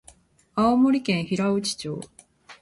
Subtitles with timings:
[0.55, 2.01] 青森県平内町